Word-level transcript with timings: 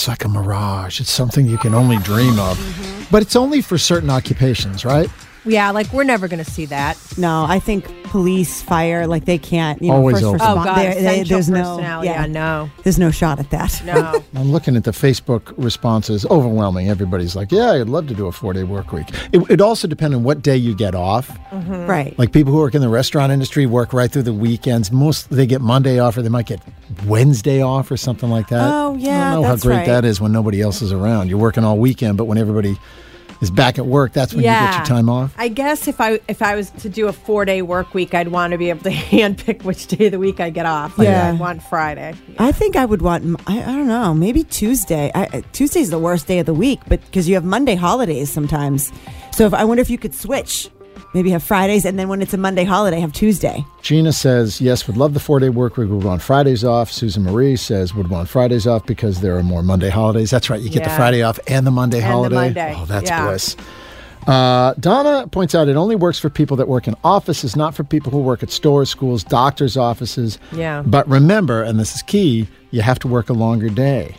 It's 0.00 0.08
like 0.08 0.24
a 0.24 0.28
mirage. 0.28 0.98
It's 0.98 1.10
something 1.10 1.44
you 1.44 1.58
can 1.58 1.74
only 1.74 1.98
dream 1.98 2.38
of. 2.38 2.56
Mm-hmm. 2.56 3.04
But 3.10 3.20
it's 3.20 3.36
only 3.36 3.60
for 3.60 3.76
certain 3.76 4.08
occupations, 4.08 4.82
right? 4.82 5.10
Yeah, 5.44 5.70
like 5.70 5.92
we're 5.92 6.04
never 6.04 6.28
going 6.28 6.42
to 6.44 6.50
see 6.50 6.66
that. 6.66 6.98
No, 7.16 7.44
I 7.48 7.58
think 7.58 7.86
police, 8.04 8.60
fire, 8.60 9.06
like 9.06 9.24
they 9.24 9.38
can't. 9.38 9.80
You 9.80 9.88
know, 9.88 9.94
Always 9.94 10.16
first 10.16 10.24
open. 10.26 10.40
respon- 10.40 10.50
Oh 10.50 10.64
God, 10.64 10.78
there- 10.78 10.94
they- 10.94 11.00
essential 11.20 11.34
there's 11.36 11.48
no, 11.48 11.62
personnel. 11.62 12.04
Yeah, 12.04 12.26
no, 12.26 12.70
there's 12.82 12.98
no 12.98 13.10
shot 13.10 13.38
at 13.38 13.50
that. 13.50 13.82
no. 13.84 14.22
I'm 14.40 14.52
looking 14.52 14.76
at 14.76 14.84
the 14.84 14.90
Facebook 14.90 15.52
responses. 15.56 16.26
Overwhelming. 16.26 16.90
Everybody's 16.90 17.34
like, 17.36 17.50
"Yeah, 17.52 17.72
I'd 17.72 17.88
love 17.88 18.06
to 18.08 18.14
do 18.14 18.26
a 18.26 18.32
four 18.32 18.52
day 18.52 18.64
work 18.64 18.92
week." 18.92 19.08
It, 19.32 19.50
it 19.50 19.60
also 19.60 19.88
depends 19.88 20.14
on 20.16 20.24
what 20.24 20.42
day 20.42 20.56
you 20.56 20.74
get 20.74 20.94
off. 20.94 21.28
Mm-hmm. 21.50 21.86
right. 21.86 22.18
Like 22.18 22.32
people 22.32 22.52
who 22.52 22.58
work 22.58 22.74
in 22.74 22.80
the 22.82 22.88
restaurant 22.88 23.32
industry 23.32 23.64
work 23.66 23.92
right 23.92 24.10
through 24.10 24.24
the 24.24 24.34
weekends. 24.34 24.92
Most 24.92 25.30
they 25.30 25.46
get 25.46 25.60
Monday 25.60 25.98
off, 25.98 26.16
or 26.16 26.22
they 26.22 26.28
might 26.28 26.46
get 26.46 26.60
Wednesday 27.06 27.62
off, 27.62 27.90
or 27.90 27.96
something 27.96 28.28
like 28.30 28.48
that. 28.48 28.70
Oh, 28.72 28.94
yeah, 28.96 29.28
I 29.30 29.32
don't 29.34 29.42
know 29.42 29.48
that's 29.48 29.62
how 29.62 29.68
great 29.70 29.76
right. 29.78 29.86
that 29.86 30.04
is 30.04 30.20
when 30.20 30.32
nobody 30.32 30.60
else 30.60 30.82
is 30.82 30.92
around. 30.92 31.28
You're 31.28 31.38
working 31.38 31.64
all 31.64 31.78
weekend, 31.78 32.18
but 32.18 32.24
when 32.24 32.36
everybody 32.38 32.76
is 33.40 33.50
back 33.50 33.78
at 33.78 33.86
work, 33.86 34.12
that's 34.12 34.32
when 34.34 34.44
you 34.44 34.50
get 34.50 34.76
your 34.76 34.84
time 34.86 35.08
off. 35.08 35.34
I 35.38 35.48
guess 35.48 35.88
if 35.88 36.00
I 36.00 36.20
if 36.28 36.42
I 36.42 36.54
was 36.56 36.70
to 36.70 36.88
do 36.88 37.08
a 37.08 37.12
four 37.12 37.44
day 37.44 37.62
work 37.62 37.94
week, 37.94 38.14
I'd 38.14 38.28
want 38.28 38.52
to 38.52 38.58
be 38.58 38.70
able 38.70 38.82
to 38.82 38.90
handpick 38.90 39.64
which 39.64 39.86
day 39.86 40.06
of 40.06 40.12
the 40.12 40.18
week 40.18 40.40
I 40.40 40.50
get 40.50 40.66
off. 40.66 40.98
Like, 40.98 41.08
Yeah. 41.08 41.30
I'd 41.32 41.38
want 41.40 41.62
Friday. 41.62 42.14
I 42.38 42.52
think 42.52 42.76
I 42.76 42.84
would 42.84 43.02
want. 43.02 43.40
I, 43.46 43.62
I 43.62 43.66
don't 43.66 43.86
know. 43.88 44.12
Maybe 44.14 44.44
Tuesday. 44.44 45.10
I, 45.14 45.28
I- 45.32 45.40
Tuesday's 45.52 45.90
the 45.90 45.98
worst 45.98 46.26
day 46.26 46.38
of 46.38 46.46
the 46.46 46.54
week, 46.54 46.80
but 46.88 47.00
because 47.06 47.28
you 47.28 47.34
have 47.34 47.44
Monday 47.44 47.74
holidays 47.74 48.30
sometimes. 48.30 48.92
So 49.32 49.46
if 49.46 49.54
I 49.54 49.64
wonder 49.64 49.80
if 49.80 49.90
you 49.90 49.98
could 49.98 50.14
switch, 50.14 50.68
maybe 51.14 51.30
have 51.30 51.42
Fridays, 51.42 51.84
and 51.84 51.98
then 51.98 52.08
when 52.08 52.22
it's 52.22 52.34
a 52.34 52.38
Monday 52.38 52.64
holiday, 52.64 53.00
have 53.00 53.12
Tuesday. 53.12 53.64
Gina 53.82 54.12
says, 54.12 54.60
yes, 54.60 54.86
would 54.86 54.96
love 54.96 55.14
the 55.14 55.20
four 55.20 55.40
day 55.40 55.48
work 55.48 55.76
week. 55.76 55.90
We'd 55.90 56.04
want 56.04 56.22
Fridays 56.22 56.64
off. 56.64 56.90
Susan 56.90 57.22
Marie 57.22 57.56
says, 57.56 57.94
would 57.94 58.08
want 58.10 58.28
Fridays 58.28 58.66
off 58.66 58.86
because 58.86 59.20
there 59.20 59.36
are 59.36 59.42
more 59.42 59.62
Monday 59.62 59.90
holidays. 59.90 60.30
That's 60.30 60.50
right. 60.50 60.60
You 60.60 60.70
get 60.70 60.84
the 60.84 60.90
Friday 60.90 61.22
off 61.22 61.38
and 61.46 61.66
the 61.66 61.70
Monday 61.70 61.98
And 61.98 62.04
the 62.06 62.10
holiday. 62.10 62.34
Monday. 62.34 62.74
Oh, 62.76 62.84
that's 62.86 63.10
Yeah. 63.10 63.26
bliss. 63.26 63.56
Uh, 64.26 64.74
Donna 64.78 65.26
points 65.28 65.54
out 65.54 65.66
it 65.68 65.76
only 65.76 65.96
works 65.96 66.18
for 66.18 66.28
people 66.28 66.56
that 66.58 66.68
work 66.68 66.86
in 66.86 66.94
offices, 67.02 67.56
not 67.56 67.74
for 67.74 67.84
people 67.84 68.12
who 68.12 68.18
work 68.18 68.42
at 68.42 68.50
stores, 68.50 68.90
schools, 68.90 69.24
doctors' 69.24 69.78
offices. 69.78 70.38
Yeah. 70.52 70.82
But 70.84 71.08
remember, 71.08 71.62
and 71.62 71.80
this 71.80 71.94
is 71.94 72.02
key, 72.02 72.46
you 72.70 72.82
have 72.82 72.98
to 73.00 73.08
work 73.08 73.30
a 73.30 73.32
longer 73.32 73.70
day. 73.70 74.14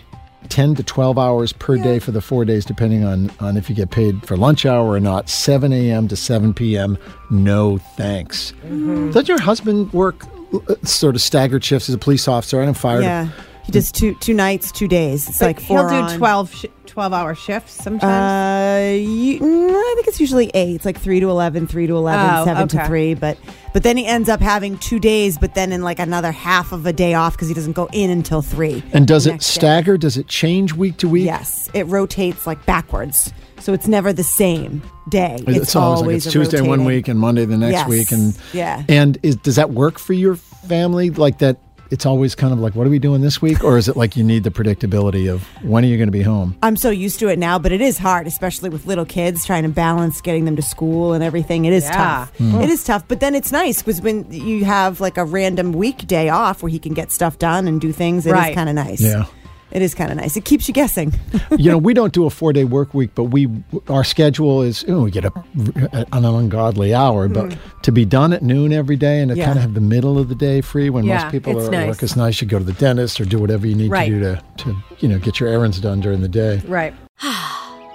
10 0.50 0.76
to 0.76 0.84
12 0.84 1.18
hours 1.18 1.54
per 1.54 1.78
day 1.78 2.00
for 2.00 2.12
the 2.12 2.22
four 2.22 2.46
days, 2.46 2.66
depending 2.66 3.04
on, 3.04 3.32
on 3.40 3.58
if 3.58 3.70
you 3.70 3.76
get 3.76 3.92
paid 3.92 4.26
for 4.26 4.36
lunch 4.36 4.66
hour 4.66 4.90
or 4.90 5.00
not. 5.00 5.30
7 5.30 5.72
a.m. 5.72 6.08
to 6.08 6.16
7 6.16 6.54
p.m. 6.54 6.98
No 7.30 7.78
thanks. 7.96 8.52
Mm-hmm. 8.66 9.12
Does 9.12 9.28
your 9.28 9.40
husband 9.40 9.92
work 9.94 10.26
uh, 10.54 10.76
sort 10.84 11.16
of 11.16 11.22
staggered 11.22 11.64
shifts 11.64 11.90
as 11.90 11.96
a 11.96 11.98
police 11.98 12.28
officer 12.28 12.60
and 12.60 12.70
a 12.70 12.74
fire? 12.74 13.02
Yeah, 13.02 13.30
he 13.72 13.80
does 13.80 13.92
two 13.92 14.16
two 14.16 14.34
nights, 14.34 14.72
two 14.72 14.88
days. 14.88 15.28
It's 15.30 15.42
like 15.42 15.60
he'll 15.60 15.88
do 15.88 15.96
on. 15.96 16.18
12, 16.18 16.54
sh- 16.54 16.66
12 16.88 17.14
hour 17.14 17.34
shifts 17.36 17.72
sometimes. 17.74 18.04
Uh, 18.04 18.94
you, 19.00 19.40
mm, 19.40 19.70
I 19.72 19.94
think 19.96 20.08
it's 20.08 20.20
usually 20.20 20.52
eight. 20.54 20.76
It's 20.76 20.86
like 20.86 21.00
three 21.00 21.20
to 21.22 21.30
11, 21.30 21.68
three 21.68 21.88
to 21.88 21.96
11, 21.96 22.36
Oh, 22.36 22.46
seven 22.46 22.68
to 22.68 22.78
okay. 22.78 22.86
three. 22.88 23.14
But 23.14 23.38
but 23.74 23.84
then 23.84 23.96
he 23.96 24.06
ends 24.06 24.28
up 24.28 24.42
having 24.42 24.78
two 24.80 25.00
days, 25.00 25.38
but 25.38 25.56
then 25.56 25.72
in 25.72 25.82
like 25.84 26.00
another 26.00 26.32
half 26.32 26.72
of 26.74 26.86
a 26.86 26.92
day 26.94 27.14
off 27.14 27.34
because 27.34 27.48
he 27.48 27.54
doesn't 27.54 27.74
go 27.74 27.88
in 27.94 28.10
until 28.10 28.42
three. 28.42 28.84
And 28.92 29.08
does 29.08 29.24
the 29.24 29.30
it 29.30 29.34
next 29.36 29.48
day. 29.54 29.60
stagger? 29.60 29.98
Does 29.98 30.18
it 30.18 30.28
change 30.28 30.74
week 30.74 30.98
to 30.98 31.08
week? 31.08 31.26
Yes, 31.26 31.70
it 31.74 31.84
rotates 31.88 32.46
like 32.46 32.66
backwards, 32.66 33.32
so 33.60 33.72
it's 33.74 33.88
never 33.88 34.12
the 34.12 34.24
same 34.24 34.82
day. 35.10 35.38
It's, 35.48 35.76
always, 35.76 36.02
like 36.02 36.04
always 36.04 36.26
it's 36.26 36.36
a 36.36 36.40
Tuesday 36.40 36.60
one 36.60 36.70
rotating- 36.82 36.86
week 36.86 37.08
and 37.08 37.20
Monday 37.20 37.46
the 37.46 37.58
next 37.58 37.72
Yes. 37.74 37.88
week, 37.88 38.12
and 38.12 38.38
Yeah. 38.54 38.84
And 38.90 39.18
is, 39.24 39.38
does 39.38 39.56
that 39.56 39.72
work 39.72 39.98
for 39.98 40.12
your 40.14 40.36
family? 40.36 41.10
Like 41.10 41.38
that? 41.38 41.58
It's 41.92 42.06
always 42.06 42.36
kind 42.36 42.54
of 42.54 42.60
like, 42.60 42.74
what 42.74 42.88
are 42.88 42.90
we 42.90 43.00
doing 43.00 43.20
this 43.22 43.42
week? 43.42 43.64
Or 43.66 43.78
is 43.78 43.90
it 43.90 43.98
like 43.98 44.16
you 44.16 44.24
need 44.24 44.44
the 44.46 44.50
predictability 44.50 45.30
of 45.32 45.44
when 45.62 45.84
are 45.84 45.88
you 45.88 45.98
going 45.98 46.08
to 46.08 46.12
be 46.12 46.22
home? 46.22 46.56
I'm 46.64 46.78
so 46.78 46.90
used 46.90 47.20
to 47.20 47.28
it 47.28 47.38
now, 47.38 47.60
but 47.60 47.74
it 47.74 47.82
is 47.82 47.98
hard, 47.98 48.28
especially 48.28 48.70
with 48.70 48.88
little 48.88 49.04
kids 49.06 49.46
trying 49.46 49.64
to 49.64 49.70
balance 49.70 50.22
getting 50.22 50.46
them 50.46 50.56
to 50.56 50.62
school 50.62 51.12
and 51.12 51.22
everything. 51.22 51.66
It 51.66 51.74
is 51.74 51.84
Yeah. 51.84 51.92
tough. 51.92 52.38
Hmm. 52.38 52.62
It 52.62 52.70
is 52.70 52.84
tough, 52.86 53.04
but 53.10 53.20
then 53.20 53.36
it's 53.36 53.52
nice 53.52 53.82
because 53.82 54.02
when 54.02 54.26
you 54.32 54.64
have 54.64 55.02
like 55.02 55.18
a 55.18 55.26
random 55.26 55.74
weekday 55.74 56.30
off 56.30 56.64
where 56.64 56.70
he 56.70 56.80
can 56.80 56.94
get 56.94 57.12
stuff 57.12 57.38
done 57.40 57.68
and 57.68 57.82
do 57.82 57.92
things, 57.92 58.26
it 58.26 58.30
is 58.30 58.34
Right. 58.36 58.56
kind 58.56 58.70
of 58.70 58.76
nice. 58.76 59.02
Yeah. 59.02 59.26
It 59.72 59.82
is 59.82 59.96
kind 59.96 60.12
of 60.12 60.18
nice. 60.18 60.36
It 60.36 60.46
keeps 60.46 60.68
you 60.68 60.74
guessing. 60.74 61.14
you 61.58 61.72
know, 61.72 61.78
we 61.78 61.94
don't 61.94 62.14
do 62.14 62.26
a 62.26 62.30
four 62.30 62.52
day 62.54 62.64
work 62.66 62.94
week, 62.94 63.12
but 63.16 63.26
we 63.26 63.48
our 63.88 64.04
schedule 64.04 64.62
is 64.62 64.84
you 64.84 64.90
know, 64.90 65.02
we 65.02 65.12
get 65.12 65.26
up 65.26 65.46
at 65.94 66.08
an 66.12 66.26
ungodly 66.26 66.94
hour, 66.94 67.28
but 67.28 67.54
hmm. 67.54 67.82
to 67.82 67.92
be 67.92 68.06
done 68.06 68.34
at 68.34 68.42
noon 68.44 68.74
every 68.74 68.96
day 68.98 69.22
and 69.22 69.32
to 69.32 69.38
Yeah. 69.38 69.46
kind 69.46 69.58
of 69.58 69.62
have 69.62 69.74
the 69.74 69.82
middle 69.82 70.18
of 70.20 70.30
the 70.30 70.36
day 70.36 70.62
free 70.62 70.90
when 70.90 71.06
Yeah, 71.06 71.24
most 71.24 71.32
people 71.32 71.58
it's 71.58 71.68
are 71.70 71.74
at 71.74 71.80
nice. 71.80 71.88
work, 71.88 72.04
it's 72.04 72.16
nice. 72.16 72.42
You 72.42 72.48
go 72.48 72.60
to 72.60 72.66
the 72.66 72.74
dentist 72.74 73.20
or 73.22 73.26
do 73.26 73.40
whatever 73.40 73.66
you 73.66 73.76
need 73.76 73.92
Right. 73.92 74.10
to 74.10 74.20
do 74.20 74.20
to, 74.20 74.42
to 74.64 74.76
you 75.00 75.08
know 75.08 75.20
get 75.20 75.40
your 75.40 75.50
errands 75.50 75.80
done 75.80 76.00
during 76.02 76.22
the 76.22 76.30
day. 76.30 76.62
right. 76.68 76.94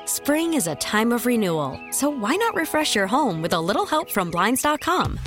Spring 0.06 0.54
is 0.54 0.66
a 0.66 0.74
time 0.76 1.12
of 1.12 1.26
renewal, 1.26 1.78
so 1.90 2.08
why 2.08 2.36
not 2.36 2.54
refresh 2.54 2.94
your 2.94 3.06
home 3.06 3.42
with 3.42 3.52
a 3.52 3.60
little 3.60 3.84
help 3.86 4.10
from 4.10 4.30
Blinds.com? 4.30 5.18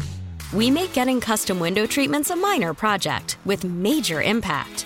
We 0.54 0.72
make 0.72 0.94
getting 0.94 1.20
custom 1.22 1.60
window 1.60 1.86
treatments 1.86 2.30
a 2.32 2.36
minor 2.36 2.74
project 2.74 3.38
with 3.46 3.64
major 3.64 4.22
impact. 4.22 4.86